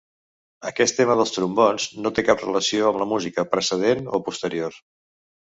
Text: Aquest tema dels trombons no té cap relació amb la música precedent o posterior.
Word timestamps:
Aquest 0.69 0.95
tema 1.01 1.17
dels 1.19 1.33
trombons 1.35 1.85
no 2.05 2.11
té 2.15 2.23
cap 2.31 2.41
relació 2.47 2.89
amb 2.93 3.03
la 3.03 3.09
música 3.13 3.47
precedent 3.53 4.03
o 4.19 4.23
posterior. 4.31 4.81